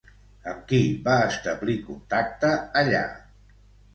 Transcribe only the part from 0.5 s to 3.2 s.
Amb qui va establir contacte allà?